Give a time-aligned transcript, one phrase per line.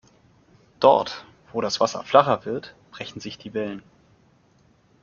[0.79, 3.83] Dort, wo das Wasser flacher wird, brechen sich die Wellen.